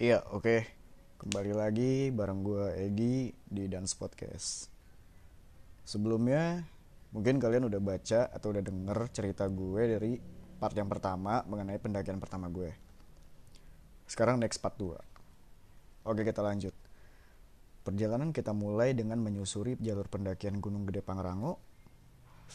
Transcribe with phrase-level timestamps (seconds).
[0.00, 0.64] Iya, oke.
[1.20, 4.72] Kembali lagi bareng gue Egi di Dance Podcast.
[5.84, 6.64] Sebelumnya,
[7.12, 10.16] mungkin kalian udah baca atau udah denger cerita gue dari
[10.56, 12.72] part yang pertama mengenai pendakian pertama gue.
[14.08, 14.96] Sekarang next part 2.
[16.08, 16.72] Oke, kita lanjut.
[17.84, 21.60] Perjalanan kita mulai dengan menyusuri jalur pendakian Gunung Gede Pangrango.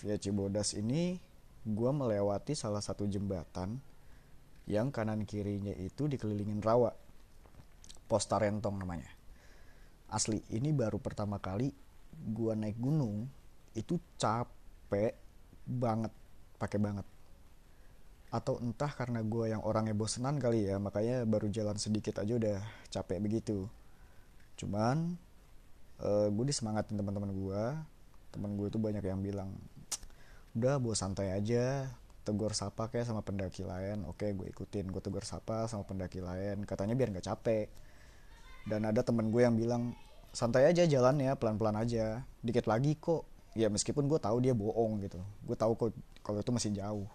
[0.02, 1.22] Via Cibodas ini,
[1.62, 3.78] gue melewati salah satu jembatan
[4.66, 7.05] yang kanan kirinya itu dikelilingin rawa
[8.06, 9.10] Posta Rentong namanya.
[10.10, 11.74] Asli, ini baru pertama kali
[12.16, 13.28] gua naik gunung
[13.76, 15.18] itu capek
[15.66, 16.14] banget,
[16.62, 17.08] pakai banget.
[18.30, 22.58] Atau entah karena gua yang orangnya bosenan kali ya, makanya baru jalan sedikit aja udah
[22.94, 23.66] capek begitu.
[24.56, 25.20] Cuman
[26.00, 27.84] uh, gue disemangatin teman-teman gua,
[28.32, 29.52] teman gue itu banyak yang bilang,
[30.56, 31.92] udah bawa santai aja,
[32.24, 34.08] tegur sapa kayak sama pendaki lain.
[34.08, 36.64] Oke, gue ikutin, gue tegur sapa sama pendaki lain.
[36.64, 37.68] Katanya biar nggak capek
[38.66, 39.94] dan ada temen gue yang bilang
[40.34, 42.26] santai aja jalan ya pelan-pelan aja.
[42.42, 43.24] Dikit lagi kok.
[43.56, 45.22] Ya meskipun gue tahu dia bohong gitu.
[45.46, 45.90] Gue tahu kok
[46.26, 47.08] kalau itu masih jauh.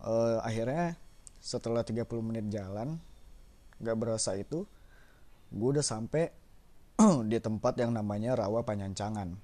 [0.00, 0.96] Uh, akhirnya
[1.40, 2.96] setelah 30 menit jalan
[3.80, 4.64] gak berasa itu
[5.52, 6.32] gue udah sampai
[7.32, 9.34] di tempat yang namanya rawa panyancangan.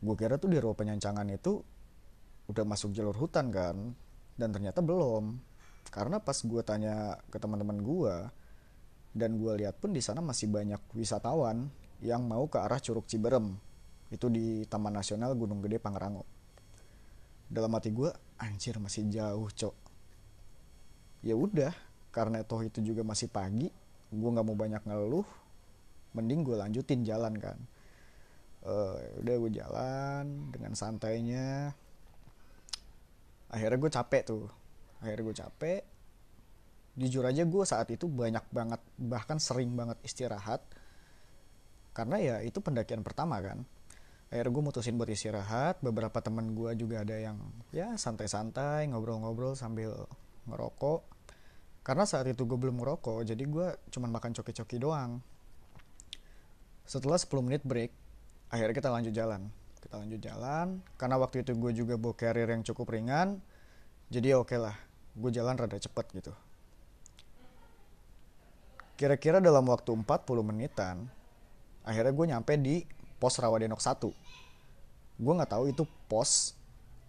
[0.00, 1.60] Gue kira tuh di rawa panyancangan itu
[2.48, 3.92] udah masuk jalur hutan kan
[4.38, 5.36] dan ternyata belum.
[5.90, 8.14] Karena pas gue tanya ke teman-teman gue
[9.10, 11.66] dan gue lihat pun di sana masih banyak wisatawan
[12.00, 13.58] yang mau ke arah Curug Ciberem.
[14.10, 16.26] Itu di Taman Nasional Gunung Gede Pangrango.
[17.50, 19.76] Dalam hati gue anjir masih jauh cok.
[21.26, 21.74] Ya udah
[22.10, 23.70] karena toh itu juga masih pagi
[24.10, 25.22] gue nggak mau banyak ngeluh
[26.18, 27.58] mending gue lanjutin jalan kan.
[28.60, 31.74] Uh, udah gue jalan dengan santainya.
[33.50, 34.46] Akhirnya gue capek tuh.
[35.02, 35.80] Akhirnya gue capek
[37.00, 40.60] jujur aja gue saat itu banyak banget bahkan sering banget istirahat.
[41.96, 43.64] Karena ya itu pendakian pertama kan.
[44.28, 45.80] Akhirnya gue mutusin buat istirahat.
[45.80, 47.40] Beberapa teman gue juga ada yang
[47.72, 49.96] ya santai-santai ngobrol-ngobrol sambil
[50.44, 51.00] ngerokok.
[51.80, 55.24] Karena saat itu gue belum ngerokok jadi gue cuma makan coki-coki doang.
[56.84, 57.90] Setelah 10 menit break
[58.52, 59.48] akhirnya kita lanjut jalan.
[59.80, 63.40] Kita lanjut jalan karena waktu itu gue juga bawa carrier yang cukup ringan.
[64.12, 64.76] Jadi ya oke okay lah
[65.16, 66.30] gue jalan rada cepet gitu
[69.00, 70.04] Kira-kira dalam waktu 40
[70.44, 71.08] menitan,
[71.88, 72.84] akhirnya gue nyampe di
[73.16, 74.12] pos Rawadenok 1.
[75.16, 76.52] Gue nggak tahu itu pos,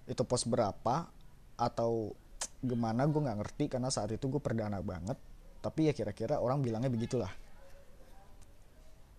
[0.07, 1.11] itu pos berapa,
[1.59, 2.15] atau
[2.63, 5.19] gimana gue nggak ngerti karena saat itu gue perdana banget.
[5.59, 7.27] Tapi ya kira-kira orang bilangnya begitulah.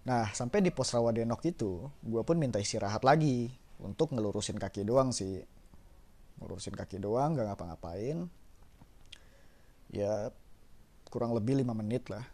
[0.09, 3.53] Nah, sampai di pos Rawadenok itu, gue pun minta istirahat lagi
[3.84, 5.44] untuk ngelurusin kaki doang sih.
[6.41, 8.32] Ngelurusin kaki doang, gak ngapa-ngapain.
[9.93, 10.32] Ya,
[11.12, 12.25] kurang lebih 5 menit lah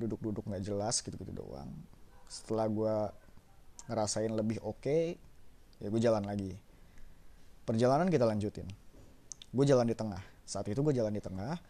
[0.00, 1.68] duduk-duduk nggak jelas gitu-gitu doang.
[2.26, 2.96] Setelah gue
[3.92, 5.02] ngerasain lebih oke okay,
[5.82, 6.56] ya gue jalan lagi.
[7.68, 8.64] Perjalanan kita lanjutin.
[9.52, 10.22] Gue jalan di tengah.
[10.48, 11.60] Saat itu gue jalan di tengah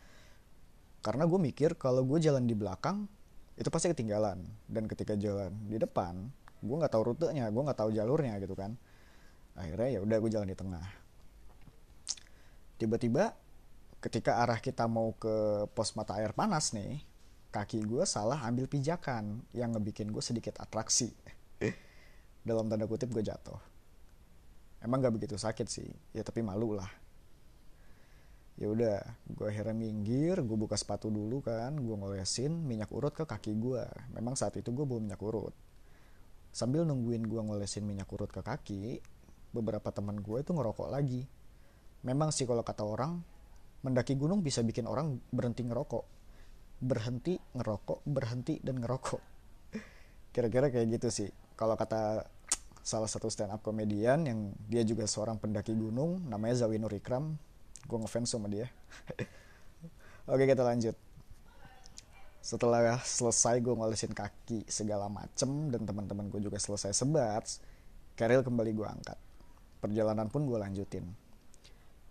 [1.01, 3.11] karena gue mikir kalau gue jalan di belakang
[3.59, 4.41] itu pasti ketinggalan.
[4.71, 6.31] Dan ketika jalan di depan
[6.61, 8.79] gue nggak tahu rutenya gue nggak tahu jalurnya gitu kan.
[9.59, 10.87] Akhirnya ya udah gue jalan di tengah.
[12.81, 13.37] Tiba-tiba
[14.01, 17.05] ketika arah kita mau ke pos mata air panas nih
[17.51, 21.11] kaki gue salah ambil pijakan yang ngebikin gue sedikit atraksi.
[22.47, 23.59] Dalam tanda kutip gue jatuh.
[24.81, 25.91] Emang gak begitu sakit sih.
[26.15, 26.89] Ya tapi malu lah.
[28.57, 33.25] Ya udah gue akhirnya minggir gue buka sepatu dulu kan gue ngolesin minyak urut ke
[33.25, 35.53] kaki gue memang saat itu gue bawa minyak urut.
[36.55, 39.01] Sambil nungguin gue ngolesin minyak urut ke kaki
[39.51, 41.27] beberapa teman gue itu ngerokok lagi.
[42.07, 43.21] Memang sih kalau kata orang
[43.81, 46.20] mendaki gunung bisa bikin orang berhenti ngerokok
[46.81, 49.23] berhenti ngerokok berhenti dan ngerokok.
[50.35, 51.29] Kira-kira kayak gitu sih.
[51.55, 52.25] Kalau kata
[52.81, 57.37] salah satu stand up komedian yang dia juga seorang pendaki gunung namanya Zawinur Ikram
[57.85, 58.73] gue ngefans sama dia.
[60.33, 60.97] Oke kita lanjut.
[62.41, 67.45] Setelah selesai gue ngolesin kaki segala macem dan teman-teman gue juga selesai sebat
[68.17, 69.19] keril kembali gue angkat.
[69.81, 71.05] Perjalanan pun gue lanjutin.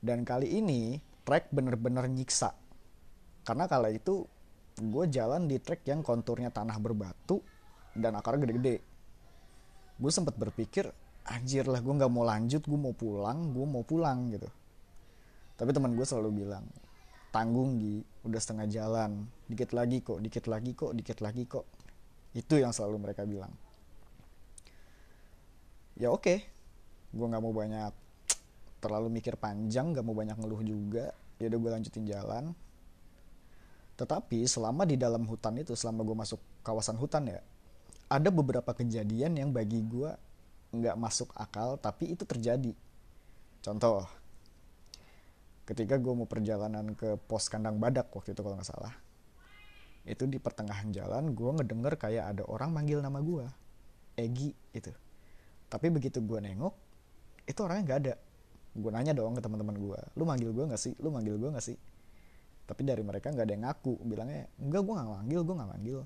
[0.02, 2.54] Dan kali ini trek bener-bener nyiksa.
[3.46, 4.26] Karena kala itu
[4.80, 7.44] gue jalan di trek yang konturnya tanah berbatu
[7.92, 8.80] dan akarnya gede-gede.
[10.00, 10.88] Gue sempat berpikir
[11.28, 14.48] anjir lah gue nggak mau lanjut gue mau pulang gue mau pulang gitu.
[15.60, 16.64] Tapi teman gue selalu bilang
[17.36, 18.02] tanggung Gi.
[18.26, 19.28] Udah setengah jalan.
[19.52, 21.66] Dikit lagi kok dikit lagi kok dikit lagi kok.
[22.32, 23.52] Itu yang selalu mereka bilang.
[26.00, 26.40] Ya oke okay.
[27.12, 27.92] gue nggak mau banyak
[28.80, 31.12] terlalu mikir panjang nggak mau banyak ngeluh juga.
[31.44, 32.56] Ya udah gue lanjutin jalan
[34.00, 37.44] tetapi selama di dalam hutan itu selama gue masuk kawasan hutan ya
[38.08, 40.10] ada beberapa kejadian yang bagi gue
[40.72, 42.74] nggak masuk akal tapi itu terjadi.
[43.60, 44.08] Contoh
[45.68, 48.96] ketika gue mau perjalanan ke pos kandang badak waktu itu kalau nggak salah
[50.10, 53.46] itu di pertengahan jalan gue ngedenger kayak ada orang manggil nama gue
[54.18, 54.90] Egi itu
[55.70, 56.74] tapi begitu gue nengok
[57.46, 58.16] itu orangnya nggak ada.
[58.70, 60.94] Gue nanya dong ke teman-teman gue lu manggil gue nggak sih?
[60.98, 61.78] Lu manggil gue nggak sih
[62.70, 63.94] tapi dari mereka nggak ada yang ngaku.
[64.06, 66.00] Bilangnya enggak gue nggak manggil gue nggak manggil.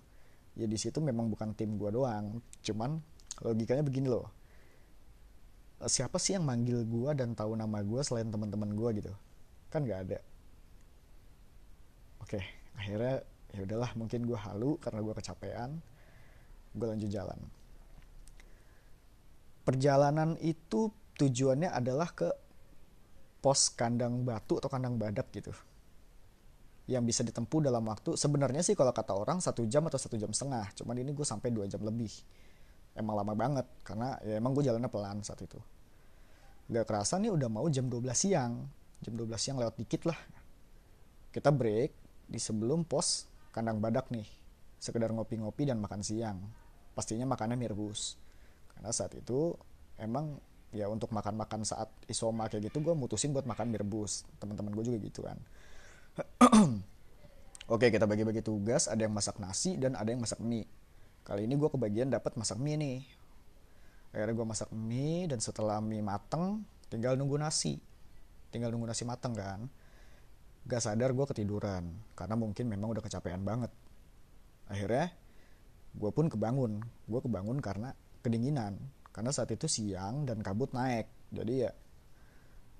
[0.56, 2.40] Ya di situ memang bukan tim gue doang.
[2.64, 3.04] Cuman
[3.44, 4.32] logikanya begini loh.
[5.84, 9.12] Siapa sih yang manggil gue dan tahu nama gue selain teman-teman gue gitu?
[9.68, 10.20] Kan nggak ada.
[12.24, 12.40] Oke
[12.80, 13.22] akhirnya
[13.54, 15.84] ya udahlah mungkin gue halu karena gue kecapean.
[16.72, 17.40] Gue lanjut jalan.
[19.68, 22.32] Perjalanan itu tujuannya adalah ke
[23.44, 25.52] pos kandang batu atau kandang badak gitu
[26.84, 30.32] yang bisa ditempuh dalam waktu sebenarnya sih kalau kata orang satu jam atau satu jam
[30.36, 30.68] setengah.
[30.76, 32.12] Cuman ini gue sampai dua jam lebih.
[32.94, 35.58] Emang lama banget karena ya emang gue jalannya pelan saat itu.
[36.68, 38.68] Gak kerasa nih udah mau jam 12 siang.
[39.04, 40.20] Jam 12 siang lewat dikit lah.
[41.32, 41.92] Kita break
[42.28, 44.28] di sebelum pos kandang badak nih.
[44.78, 46.40] Sekedar ngopi-ngopi dan makan siang.
[46.94, 48.20] Pastinya makannya mie rebus
[48.74, 49.56] karena saat itu
[50.02, 50.38] emang
[50.74, 54.84] ya untuk makan-makan saat isoma kayak gitu gue mutusin buat makan mie rebus teman-teman gue
[54.90, 55.38] juga gitu kan
[57.74, 58.86] Oke kita bagi-bagi tugas.
[58.86, 60.70] Ada yang masak nasi dan ada yang masak mie.
[61.26, 63.00] Kali ini gue kebagian dapat masak mie nih.
[64.14, 66.62] Akhirnya gue masak mie dan setelah mie mateng
[66.94, 67.82] tinggal nunggu nasi.
[68.54, 69.66] Tinggal nunggu nasi mateng kan.
[70.70, 73.74] Gak sadar gue ketiduran karena mungkin memang udah kecapean banget.
[74.70, 75.10] Akhirnya
[75.98, 76.86] gue pun kebangun.
[77.10, 78.78] Gue kebangun karena kedinginan.
[79.10, 81.10] Karena saat itu siang dan kabut naik.
[81.34, 81.72] Jadi ya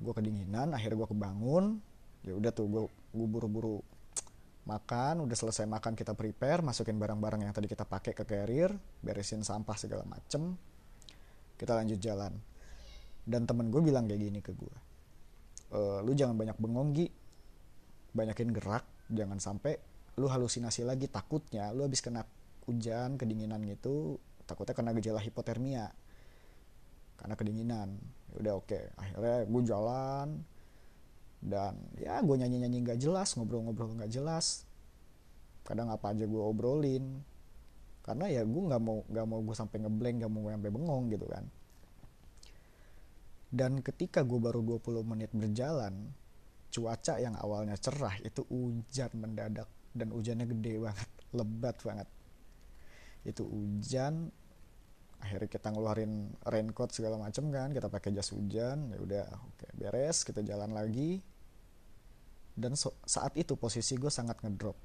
[0.04, 1.93] gue kedinginan akhirnya gue kebangun
[2.24, 3.84] ya udah tuh gue gue buru-buru
[4.64, 8.72] makan udah selesai makan kita prepare masukin barang-barang yang tadi kita pakai ke carrier
[9.04, 10.56] beresin sampah segala macem
[11.60, 12.34] kita lanjut jalan.
[13.24, 14.76] Dan temen gue bilang kayak gini ke gue
[15.72, 17.08] e, lu jangan banyak bengong Gi.
[18.14, 19.80] Banyakin gerak jangan sampai
[20.20, 22.22] lu halusinasi lagi takutnya lu habis kena
[22.70, 25.88] hujan kedinginan gitu takutnya kena gejala hipotermia.
[27.16, 27.96] Karena kedinginan.
[28.34, 28.68] Ya udah oke.
[28.70, 28.84] Okay.
[29.00, 30.28] akhirnya gue jalan
[31.44, 34.64] dan ya gue nyanyi nyanyi nggak jelas ngobrol-ngobrol nggak jelas.
[35.68, 37.20] Kadang apa aja gue obrolin.
[38.04, 41.28] Karena ya gue nggak mau nggak mau gue sampai ngeblank nggak mau sampai bengong gitu
[41.28, 41.44] kan.
[43.54, 45.94] Dan ketika gue baru 20 menit berjalan
[46.74, 49.68] cuaca yang awalnya cerah itu hujan mendadak.
[49.94, 52.08] Dan hujannya gede banget lebat banget.
[53.28, 54.32] Itu hujan
[55.24, 57.76] akhirnya kita ngeluarin raincoat segala macam kan.
[57.76, 61.33] Kita pakai jas hujan ya udah oke beres kita jalan lagi
[62.54, 64.78] dan so, saat itu posisi gue sangat ngedrop.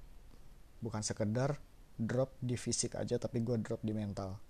[0.80, 1.60] Bukan sekedar
[2.00, 4.40] drop di fisik aja tapi gue drop di mental.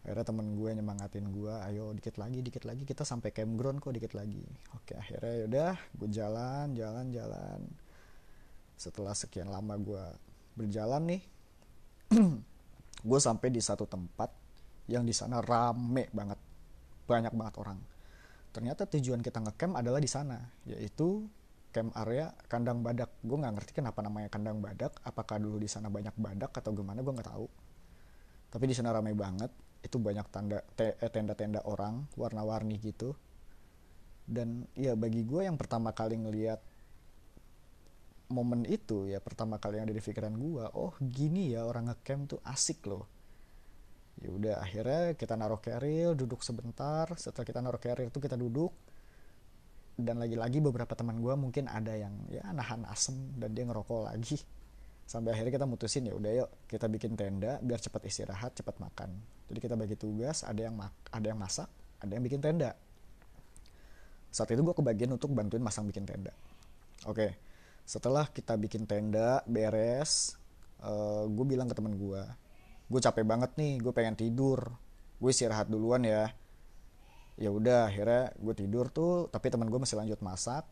[0.00, 2.82] Akhirnya temen gue nyemangatin gue ayo dikit lagi dikit lagi.
[2.82, 4.42] Kita sampai campground kok dikit lagi.
[4.74, 7.60] Oke akhirnya yaudah gue jalan jalan jalan.
[8.74, 10.04] Setelah sekian lama gue
[10.58, 11.22] berjalan nih
[13.08, 14.32] gue sampai di satu tempat
[14.90, 16.40] yang di sana rame banget.
[17.06, 17.78] Banyak banget orang.
[18.50, 21.28] Ternyata tujuan kita ngecamp adalah di sana yaitu
[21.70, 23.10] camp area kandang badak.
[23.22, 24.94] Gue nggak ngerti kenapa namanya kandang badak.
[25.02, 27.46] Apakah dulu di sana banyak badak atau gimana gue nggak tahu.
[28.50, 29.50] Tapi di sana ramai banget.
[29.80, 33.16] Itu banyak tanda eh, tenda-tenda orang warna-warni gitu.
[34.26, 36.60] Dan ya bagi gue yang pertama kali ngelihat
[38.30, 42.36] momen itu ya pertama kali yang ada di pikiran gue oh gini ya orang ngecamp
[42.36, 43.10] tuh asik loh.
[44.20, 47.08] Ya udah akhirnya kita naruh carrier duduk sebentar.
[47.16, 48.70] Setelah kita naruh carrier itu kita duduk
[50.02, 54.40] dan lagi-lagi beberapa teman gue mungkin ada yang ya nahan asem dan dia ngerokok lagi.
[55.04, 59.10] Sampai akhirnya kita mutusin ya udah yuk kita bikin tenda biar cepat istirahat cepat makan.
[59.50, 61.66] Jadi kita bagi tugas ada yang mak ada yang masak
[61.98, 62.78] ada yang bikin tenda.
[64.30, 66.30] Saat itu gue kebagian untuk bantuin masang bikin tenda.
[67.06, 67.50] Oke
[67.90, 70.38] setelah kita bikin tenda beres
[70.78, 72.22] uh, eh, gue bilang ke teman gue
[72.86, 74.74] gue capek banget nih gue pengen tidur.
[75.20, 76.32] Gue istirahat duluan ya
[77.40, 80.68] ya udah akhirnya gue tidur tuh tapi teman gue masih lanjut masak.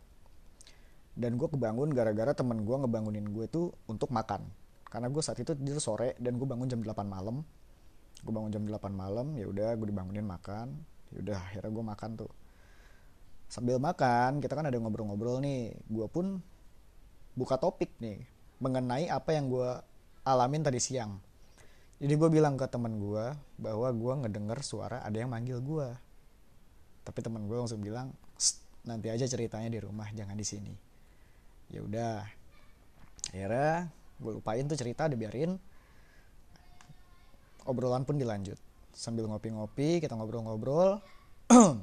[1.19, 4.47] Dan gue kebangun gara-gara teman gue ngebangunin gue tuh untuk makan.
[4.87, 7.43] Karena gue saat itu tidur sore dan gue bangun jam 8 malam.
[8.23, 10.79] Gue bangun jam 8 malam ya udah gue dibangunin makan.
[11.11, 12.31] Ya udah akhirnya gue makan tuh.
[13.49, 15.75] Sambil makan kita kan ada ngobrol-ngobrol nih.
[15.89, 16.39] Gue pun
[17.35, 18.23] buka topik nih
[18.63, 19.71] mengenai apa yang gue
[20.23, 21.19] alamin tadi siang.
[21.99, 25.89] Jadi gue bilang ke teman gue bahwa gue ngedenger suara ada yang manggil gue
[27.09, 28.13] tapi teman gue langsung bilang
[28.85, 30.75] nanti aja ceritanya di rumah jangan di sini.
[31.73, 32.21] Ya udah.
[33.33, 33.89] Akhirnya
[34.21, 35.57] gue lupain tuh cerita dibiarin.
[37.65, 38.61] Obrolan pun dilanjut.
[38.93, 41.01] Sambil ngopi-ngopi kita ngobrol-ngobrol.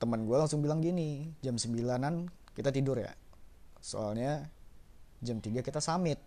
[0.00, 3.16] Teman gue langsung bilang gini jam 9an kita tidur ya.
[3.80, 4.44] Soalnya
[5.24, 6.20] jam 3 kita summit.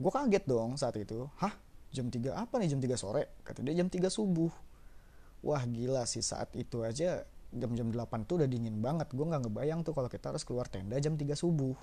[0.00, 1.28] Gue kaget dong saat itu.
[1.36, 1.52] Hah?
[1.92, 2.72] Jam 3 apa nih?
[2.72, 3.44] Jam 3 sore?
[3.44, 4.67] Kata dia jam 3 subuh
[5.42, 9.08] wah gila sih saat itu aja jam-jam 8 tuh udah dingin banget.
[9.14, 11.76] Gue nggak ngebayang tuh kalau kita harus keluar tenda jam 3 subuh.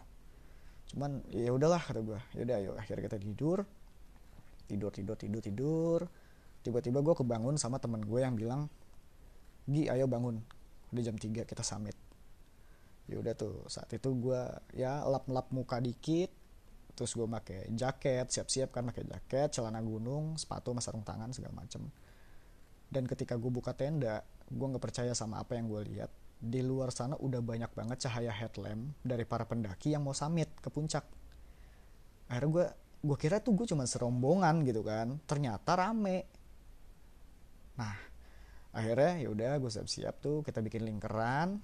[0.94, 3.66] Cuman ya udahlah kata gue yaudah ayo akhirnya kita tidur.
[4.70, 6.00] Tidur tidur tidur tidur.
[6.62, 8.70] Tiba-tiba gue kebangun sama temen gue yang bilang
[9.66, 10.38] Gi ayo bangun.
[10.94, 11.98] Udah jam 3 kita summit.
[13.10, 14.42] Ya udah tuh saat itu gue
[14.78, 16.30] ya lap-lap muka dikit.
[16.94, 21.66] Terus gue pakai jaket siap-siap kan pakai jaket celana gunung sepatu sama sarung tangan segala
[21.66, 21.84] macem
[22.96, 26.08] dan ketika gue buka tenda gue nggak percaya sama apa yang gue lihat.
[26.40, 30.72] Di luar sana udah banyak banget cahaya headlamp dari para pendaki yang mau summit ke
[30.72, 31.04] puncak.
[32.32, 32.66] Akhirnya gue
[33.04, 35.20] gue kira tuh gue cuma serombongan gitu kan.
[35.28, 36.24] Ternyata rame.
[37.76, 37.96] Nah
[38.72, 41.60] akhirnya ya udah gue siap-siap tuh kita bikin lingkaran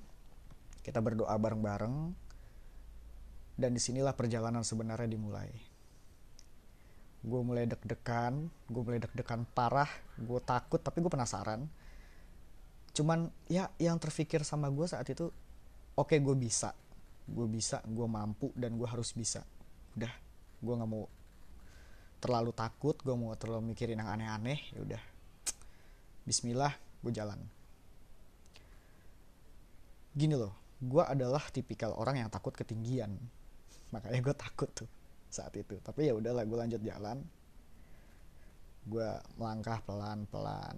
[0.83, 2.11] kita berdoa bareng-bareng.
[3.55, 5.70] Dan di sinilah perjalanan sebenarnya dimulai
[7.21, 11.69] gue mulai deg-degan gue mulai deg-degan parah gue takut tapi gue penasaran.
[12.91, 15.29] Cuman ya yang terfikir sama gue saat itu
[15.95, 16.73] oke okay, gue bisa.
[17.29, 19.45] Gue bisa gue mampu dan gue harus bisa.
[19.93, 20.11] Udah
[20.61, 21.05] gue nggak mau
[22.21, 25.01] terlalu takut gue mau terlalu mikirin yang aneh-aneh ya udah.
[26.25, 26.73] Bismillah
[27.05, 27.37] gue jalan.
[30.17, 33.13] Gini loh gue adalah tipikal orang yang takut ketinggian.
[33.93, 34.89] Makanya gue takut tuh
[35.31, 35.79] saat itu.
[35.79, 37.23] Tapi ya udahlah gue lanjut jalan.
[38.85, 39.09] Gue
[39.39, 40.77] melangkah pelan-pelan.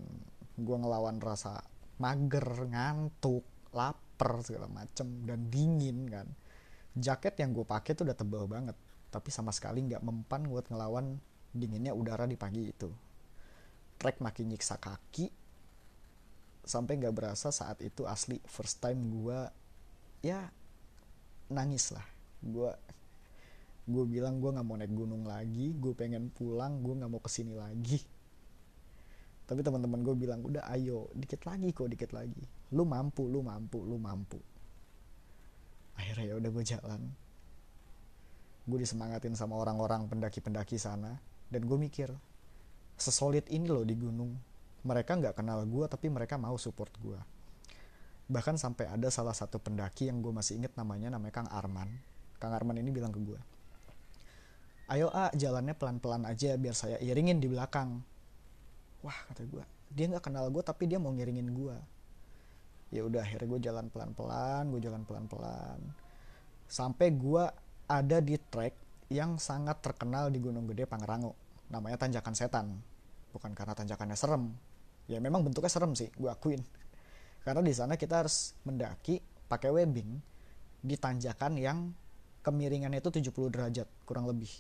[0.56, 1.60] Gue ngelawan rasa
[1.98, 6.28] mager ngantuk lapar segala macem dan dingin kan.
[6.94, 8.78] Jaket yang gue pakai tuh udah tebel banget
[9.14, 11.22] tapi sama sekali nggak mempan buat ngelawan
[11.54, 12.90] dinginnya udara di pagi itu.
[14.02, 15.30] Trek makin nyiksa kaki
[16.66, 19.40] sampai nggak berasa saat itu asli first time gue
[20.26, 20.50] ya
[21.54, 22.10] nangis lah.
[22.42, 22.74] Gue
[23.84, 27.28] gue bilang gue nggak mau naik gunung lagi gue pengen pulang gue nggak mau ke
[27.28, 28.00] sini lagi.
[29.44, 32.40] Tapi teman-teman gue bilang udah ayo dikit lagi kok dikit lagi.
[32.72, 34.40] Lu mampu lu mampu lu mampu.
[36.00, 37.02] Akhirnya ya udah gue jalan.
[38.64, 41.20] Gue disemangatin sama orang-orang pendaki-pendaki sana
[41.52, 42.08] dan gue mikir
[42.96, 44.32] sesolid ini loh di gunung.
[44.88, 47.20] Mereka nggak kenal gue tapi mereka mau support gue
[48.24, 51.92] bahkan sampai ada salah satu pendaki yang gue masih inget namanya namanya Kang Arman.
[52.40, 53.53] Kang Arman ini bilang ke gue
[54.94, 57.98] ayo ah jalannya pelan-pelan aja biar saya iringin di belakang.
[59.02, 61.78] Wah kata gue dia nggak kenal gue tapi dia mau ngiringin gue
[62.94, 65.82] ya udah akhirnya gue jalan pelan-pelan gue jalan pelan-pelan.
[66.70, 67.44] Sampai gue
[67.90, 68.78] ada di trek
[69.10, 71.34] yang sangat terkenal di Gunung Gede Pangrango.
[71.74, 72.68] Namanya Tanjakan Setan.
[73.34, 74.54] Bukan karena tanjakannya serem.
[75.10, 76.62] Ya memang bentuknya serem sih gue akuin.
[77.42, 79.20] Karena di sana kita harus mendaki
[79.50, 80.22] pakai webbing
[80.86, 81.92] di tanjakan yang
[82.46, 84.52] kemiringannya itu 70 derajat kurang lebih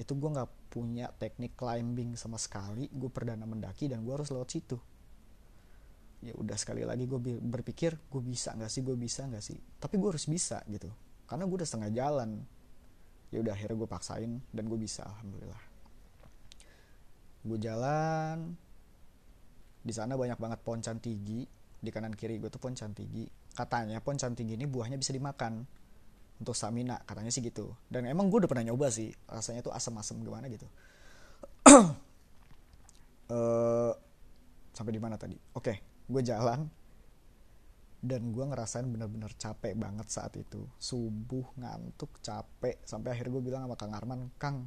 [0.00, 4.48] itu gue nggak punya teknik climbing sama sekali gue perdana mendaki dan gue harus lewat
[4.48, 4.80] situ.
[6.24, 9.60] Ya udah sekali lagi gue berpikir gue bisa nggak sih gue bisa nggak sih?
[9.76, 10.88] Tapi gue harus bisa gitu.
[11.28, 12.40] Karena gue udah setengah jalan.
[13.28, 15.62] Ya udah akhirnya gue paksain dan gue bisa alhamdulillah.
[17.44, 18.56] Gue jalan.
[19.84, 21.44] Di sana banyak banget pohon cantigi.
[21.80, 23.28] Di kanan kiri gue tuh pohon cantigi.
[23.52, 25.68] Katanya pohon cantigi ini buahnya bisa dimakan
[26.40, 27.76] untuk stamina katanya sih gitu.
[27.86, 30.64] Dan emang gue udah pernah nyoba sih rasanya tuh asam-asam gimana gitu.
[33.28, 33.92] Uh,
[34.76, 35.36] sampai di mana tadi?
[35.52, 35.76] Oke okay,
[36.08, 36.64] gue jalan
[38.00, 40.64] dan gue ngerasain bener-bener capek banget saat itu.
[40.80, 44.64] Subuh ngantuk capek sampai akhir gue bilang sama kang Arman kang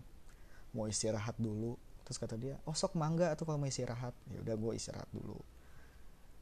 [0.78, 1.74] mau istirahat dulu.
[2.06, 4.14] Terus kata dia oh sok mangga tuh kalau mau istirahat.
[4.30, 5.42] Ya udah gue istirahat dulu.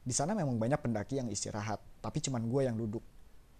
[0.04, 3.00] Di sana memang banyak pendaki yang istirahat tapi cuman gue yang duduk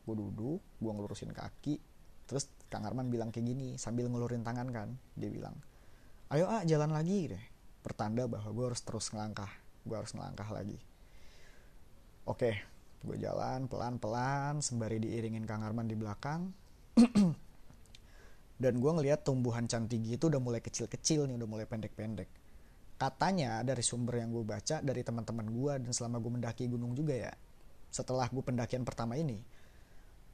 [0.02, 1.78] gue duduk gue ngelurusin kaki.
[2.26, 5.52] Terus Kang Arman bilang kayak gini sambil ngelurin tangan kan dia bilang
[6.32, 7.44] ayo ah jalan lagi deh
[7.84, 9.50] pertanda bahwa gue harus terus ngelangkah
[9.84, 10.78] gue harus ngelangkah lagi.
[12.24, 12.56] Oke
[13.02, 16.54] gue jalan pelan-pelan sembari diiringin Kang Arman di belakang.
[18.62, 22.30] Dan gue ngeliat tumbuhan cantigi itu udah mulai kecil-kecil nih udah mulai pendek-pendek.
[22.94, 27.18] Katanya dari sumber yang gue baca dari teman-teman gue dan selama gue mendaki gunung juga
[27.18, 27.34] ya
[27.92, 29.44] setelah gue pendakian pertama ini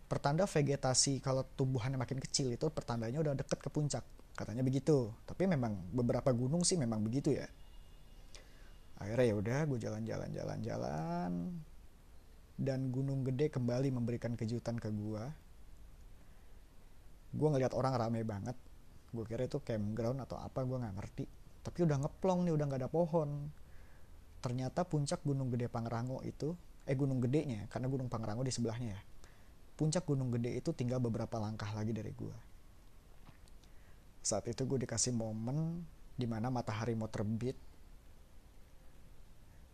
[0.09, 4.03] pertanda vegetasi kalau tumbuhannya makin kecil itu pertandanya udah deket ke puncak.
[4.33, 5.13] Katanya begitu.
[5.29, 7.47] Tapi memang beberapa gunung sih memang begitu ya.
[8.99, 11.33] Akhirnya ya udah gue jalan-jalan jalan-jalan
[12.59, 15.23] dan gunung gede kembali memberikan kejutan ke gue
[17.29, 18.57] gue ngeliat orang rame banget.
[19.13, 21.25] Gue kira itu campground atau apa gue nggak ngerti.
[21.63, 23.53] Tapi udah ngeplong nih udah nggak ada pohon.
[24.41, 26.57] Ternyata puncak gunung gede Pangrango itu
[26.89, 29.01] eh gunung gedenya karena gunung Pangrango di sebelahnya ya
[29.79, 32.49] puncak gunung gede itu tinggal beberapa langkah lagi dari gue
[34.29, 35.89] saat itu gue dikasih momen
[36.21, 37.57] di mana matahari mau terbit.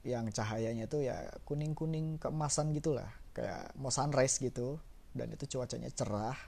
[0.06, 3.11] Yang cahayanya tuh ya kuning-kuning keemasan gitulah.
[3.34, 4.78] Kayak mau sunrise gitu
[5.11, 6.38] dan itu cuacanya cerah.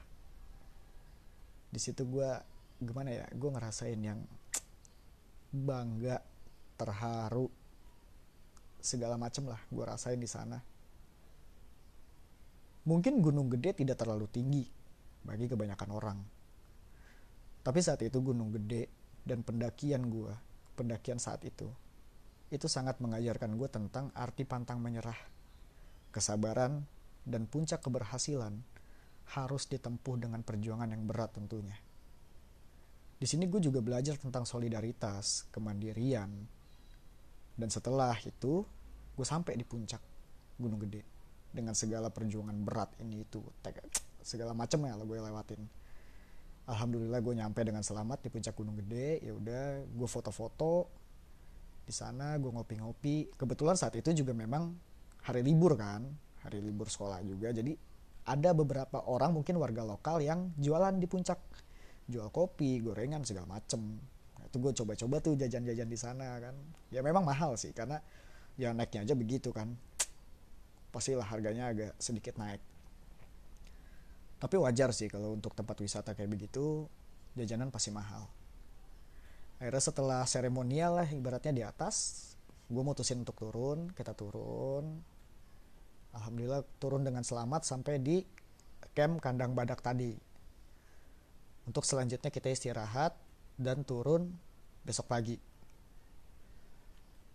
[1.74, 2.30] Di situ gue
[2.78, 4.22] gimana ya gue ngerasain yang
[5.50, 6.22] bangga
[6.78, 7.50] terharu
[8.84, 10.60] segala macem lah gue rasain di sana
[12.86, 14.64] mungkin gunung gede tidak terlalu tinggi
[15.26, 16.18] bagi kebanyakan orang.
[17.66, 18.86] Tapi saat itu gunung gede
[19.26, 20.30] dan pendakian gue
[20.78, 21.66] pendakian saat itu
[22.46, 25.18] itu sangat mengajarkan gue tentang arti pantang menyerah,
[26.14, 26.86] kesabaran,
[27.26, 28.62] dan puncak keberhasilan
[29.34, 31.74] harus ditempuh dengan perjuangan yang berat tentunya.
[33.18, 36.30] Di sini gue juga belajar tentang solidaritas, kemandirian,
[37.58, 38.62] dan setelah itu
[39.18, 39.98] gue sampai di puncak
[40.54, 41.15] Gunung Gede
[41.56, 43.40] dengan segala perjuangan berat ini itu,
[44.20, 45.64] segala macam ya lo gue lewatin.
[46.66, 49.22] Alhamdulillah gue nyampe dengan selamat di puncak Gunung Gede.
[49.22, 50.90] Ya udah, gue foto-foto,
[51.86, 53.38] di sana gue ngopi-ngopi.
[53.38, 54.74] Kebetulan saat itu juga memang
[55.22, 56.02] hari libur kan
[56.46, 57.50] hari libur sekolah juga.
[57.50, 57.74] Jadi
[58.26, 61.38] ada beberapa orang mungkin warga lokal yang jualan di puncak.
[62.06, 63.98] Jual kopi gorengan segala macem.
[64.38, 66.54] Nah, itu gue coba-coba tuh jajan-jajan di sana kan.
[66.94, 67.98] Ya memang mahal sih karena
[68.54, 69.74] ya naiknya aja begitu kan
[70.96, 72.64] pastilah harganya agak sedikit naik.
[74.40, 76.88] Tapi wajar sih kalau untuk tempat wisata kayak begitu
[77.36, 78.24] jajanan pasti mahal.
[79.60, 82.24] Akhirnya setelah seremonial lah ibaratnya di atas
[82.72, 85.04] gue mutusin untuk turun kita turun.
[86.16, 88.24] Alhamdulillah turun dengan selamat sampai di
[88.96, 90.16] camp kandang badak tadi.
[91.68, 93.12] Untuk selanjutnya kita istirahat
[93.60, 94.32] dan turun
[94.80, 95.36] besok pagi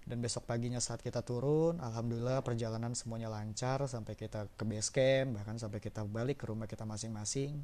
[0.02, 5.38] dan besok paginya saat kita turun alhamdulillah perjalanan semuanya lancar sampai kita ke base camp
[5.38, 7.62] bahkan sampai kita balik ke rumah kita masing-masing.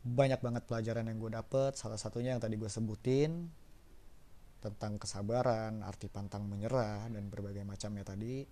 [0.00, 1.76] Banyak banget pelajaran yang gue dapet.
[1.76, 3.48] Salah satunya yang tadi gue sebutin
[4.60, 8.44] tentang kesabaran arti pantang menyerah dan berbagai macamnya tadi.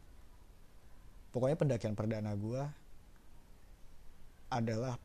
[1.28, 2.62] Pokoknya pendakian perdana gue
[4.48, 4.96] adalah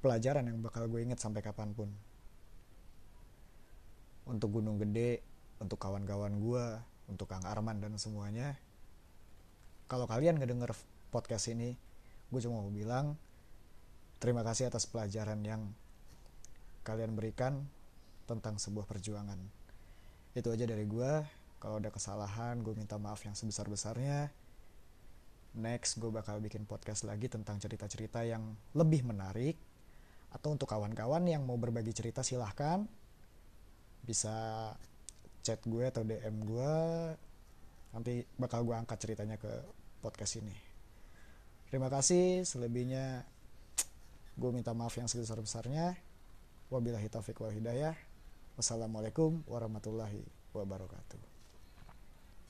[0.00, 1.92] pelajaran yang bakal gue inget sampai kapan pun.
[4.28, 6.64] Untuk gunung gede untuk kawan-kawan gue
[7.06, 8.58] untuk Kang Arman dan semuanya
[9.86, 10.74] kalau kalian ngedenger
[11.14, 11.78] podcast ini
[12.28, 13.14] gue cuma mau bilang
[14.18, 15.70] terima kasih atas pelajaran yang
[16.86, 17.66] kalian berikan
[18.30, 19.38] tentang sebuah perjuangan.
[20.34, 21.12] Itu aja dari gue.
[21.58, 24.30] Kalau ada kesalahan, gue minta maaf yang sebesar-besarnya.
[25.56, 29.56] Next, gue bakal bikin podcast lagi tentang cerita-cerita yang lebih menarik.
[30.30, 32.84] Atau untuk kawan-kawan yang mau berbagi cerita, silahkan.
[34.04, 34.70] Bisa
[35.46, 36.74] chat gue atau DM gue.
[37.94, 39.62] Nanti bakal gue angkat ceritanya ke
[40.02, 40.56] podcast ini.
[41.70, 42.42] Terima kasih.
[42.42, 43.22] Selebihnya,
[44.34, 45.94] gue minta maaf yang sebesar-besarnya.
[46.66, 47.94] Wabillahi taufiq wal hidayah.
[48.58, 51.35] Wassalamualaikum warahmatullahi wabarakatuh.